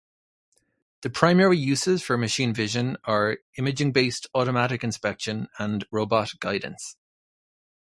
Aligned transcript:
The 1.01 1.11
primary 1.11 1.59
uses 1.59 2.01
for 2.01 2.17
machine 2.17 2.55
vision 2.55 2.97
are 3.03 3.37
imaging-based 3.59 4.25
automatic 4.33 4.83
inspection 4.83 5.47
and 5.59 5.85
robot 5.91 6.33
guidance. 6.39 6.97